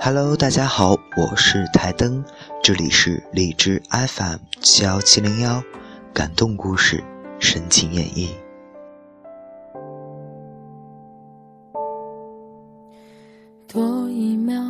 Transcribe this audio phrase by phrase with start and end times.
[0.00, 2.24] Hello，大家好，我是台灯，
[2.62, 5.60] 这里是荔枝 FM 七幺七零幺，
[6.14, 7.02] 感动故事，
[7.40, 8.28] 深情演绎。
[13.66, 14.62] 多一秒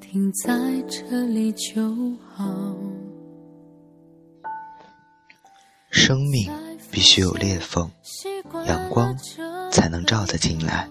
[0.00, 0.52] 停在
[0.86, 1.82] 这里就
[2.34, 2.76] 好。
[5.90, 6.52] 生命
[6.90, 7.90] 必须有裂缝，
[8.66, 9.16] 阳光
[9.72, 10.86] 才能照得进来。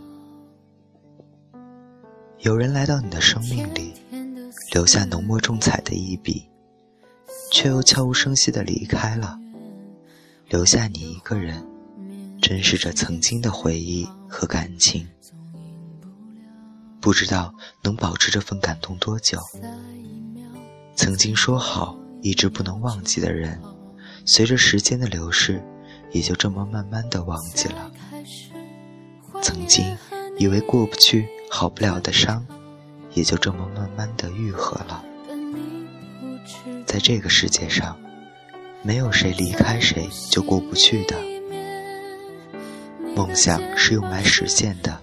[2.48, 3.94] 有人来到你的生命里，
[4.72, 6.48] 留下浓墨重彩的一笔，
[7.52, 9.38] 却又悄无声息地离开了，
[10.48, 11.62] 留下你一个人，
[12.42, 15.06] 珍视着曾经的回忆和感情。
[17.02, 19.38] 不知道能保持这份感动多久。
[20.96, 23.62] 曾经说好一直不能忘记的人，
[24.26, 25.62] 随着时间的流逝，
[26.14, 27.92] 也就这么慢慢的忘记了。
[29.42, 29.98] 曾经
[30.38, 31.28] 以为过不去。
[31.50, 32.46] 好不了的伤，
[33.14, 35.04] 也就这么慢慢的愈合了。
[36.86, 38.00] 在这个世界上，
[38.84, 41.16] 没有谁离开谁就过不去的。
[43.16, 45.02] 梦想是用来实现的，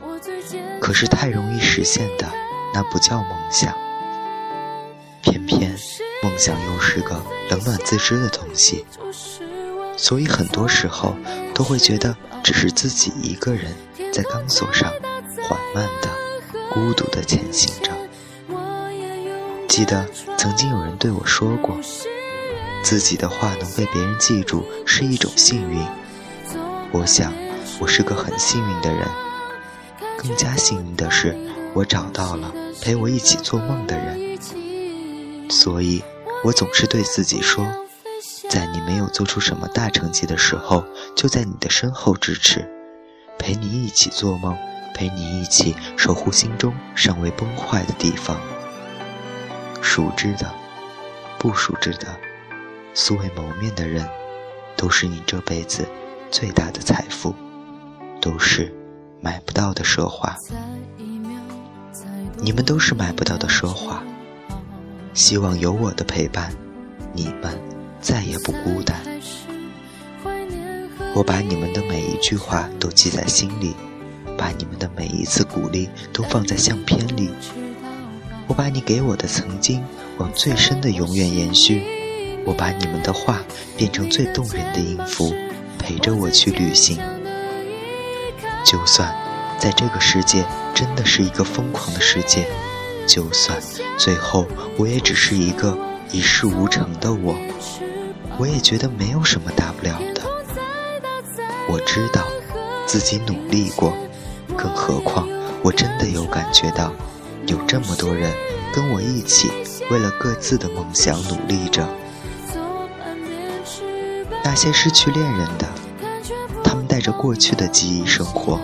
[0.80, 2.30] 可是太容易实现的，
[2.72, 3.74] 那不叫梦想。
[5.20, 5.76] 偏偏
[6.22, 8.84] 梦想又是个冷暖自知的东西，
[9.96, 11.16] 所以很多时候
[11.54, 13.74] 都会觉得只是自己一个人
[14.12, 14.92] 在钢索上
[15.42, 16.23] 缓慢的。
[16.74, 17.92] 孤独的前行着。
[19.68, 20.04] 记得
[20.36, 21.78] 曾经有人对我说过，
[22.82, 25.80] 自己的话能被别人记住是一种幸运。
[26.90, 27.32] 我想，
[27.78, 29.06] 我是个很幸运的人。
[30.18, 31.36] 更加幸运的是，
[31.74, 34.36] 我找到了陪我一起做梦的人。
[35.48, 36.02] 所以，
[36.42, 37.64] 我总是对自己说，
[38.48, 42.68] 在你没有做出什么大成绩的时候，就在你的身后支持，
[43.38, 44.56] 陪你一起做梦。
[44.94, 48.38] 陪你一起守护心中尚未崩坏的地方。
[49.82, 50.50] 熟知的，
[51.38, 52.16] 不熟知的，
[52.94, 54.08] 素未谋面的人，
[54.76, 55.86] 都是你这辈子
[56.30, 57.34] 最大的财富，
[58.20, 58.72] 都是
[59.20, 60.34] 买不到的奢华。
[62.38, 64.02] 你们都是买不到的奢华。
[65.12, 66.52] 希望有我的陪伴，
[67.12, 67.58] 你们
[68.00, 68.98] 再也不孤单。
[71.14, 73.76] 我把你们的每一句话都记在心里。
[74.36, 77.30] 把你们的每一次鼓励都放在相片里，
[78.46, 79.82] 我把你给我的曾经
[80.18, 81.82] 往最深的永远延续，
[82.44, 83.42] 我把你们的话
[83.76, 85.32] 变成最动人的音符，
[85.78, 86.98] 陪着我去旅行。
[88.64, 89.14] 就算
[89.58, 92.46] 在这个世界真的是一个疯狂的世界，
[93.06, 93.58] 就算
[93.96, 94.46] 最后
[94.78, 95.78] 我也只是一个
[96.10, 97.36] 一事无成的我，
[98.38, 100.22] 我也觉得没有什么大不了的。
[101.68, 102.26] 我知道
[102.86, 103.96] 自己努力过。
[104.56, 105.28] 更何况，
[105.62, 106.92] 我真的有感觉到，
[107.46, 108.32] 有这么多人
[108.72, 109.50] 跟我一起
[109.90, 111.88] 为了各自的梦想努力着。
[114.42, 115.66] 那些失去恋人的，
[116.62, 118.60] 他们带着过去的记忆生活，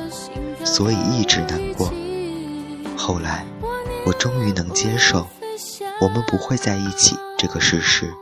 [0.65, 1.93] 所以一直难过。
[2.97, 3.45] 后来，
[4.07, 5.27] 我终于能接受，
[6.01, 8.13] 我们不会在一起这个事实。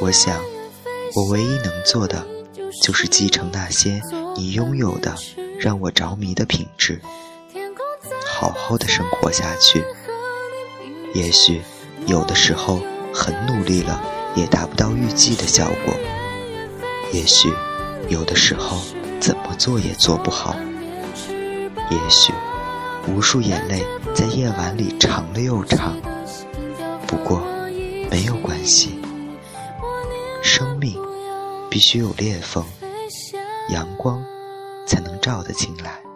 [0.00, 0.40] 我想，
[1.14, 2.24] 我唯一能做的，
[2.82, 4.00] 就是继承那些
[4.36, 5.14] 你拥有的。
[5.58, 7.00] 让我着迷的品质，
[8.24, 9.84] 好好的生活下去。
[11.14, 11.60] 也许
[12.06, 12.80] 有的时候
[13.12, 14.00] 很努力了，
[14.36, 15.94] 也达不到预计的效果；
[17.12, 17.52] 也许
[18.08, 18.80] 有的时候
[19.18, 20.54] 怎么做也做不好；
[21.90, 22.32] 也许
[23.08, 25.96] 无数眼泪在夜晚里长了又长。
[27.06, 27.42] 不过
[28.10, 29.00] 没有关系，
[30.40, 30.96] 生命
[31.68, 32.64] 必须有裂缝，
[33.70, 34.24] 阳光。
[34.88, 36.07] 才能照得进来。